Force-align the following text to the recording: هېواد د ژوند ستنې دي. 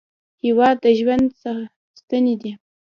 هېواد 0.45 0.75
د 0.83 0.85
ژوند 0.99 1.25
ستنې 1.99 2.35
دي. 2.41 2.51